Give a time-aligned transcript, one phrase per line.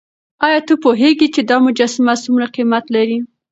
[0.45, 3.17] ایا ته پوهېږې چې دا مجسمه څومره قیمت لري؟